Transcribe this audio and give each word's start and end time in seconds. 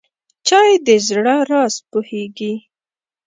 چای 0.47 0.71
د 0.85 0.87
زړه 1.07 1.35
راز 1.49 1.75
پوهیږي. 1.89 2.53